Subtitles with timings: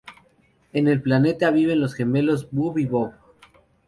[0.73, 3.11] En el planeta viven los gemelos Bub y Bob.